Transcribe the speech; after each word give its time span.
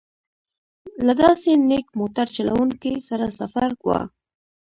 له 1.05 1.13
داسې 1.21 1.49
نېک 1.69 1.87
موټر 1.99 2.27
چلوونکي 2.35 2.93
سره 3.07 3.25
سفر 3.39 3.69
و. 3.85 3.87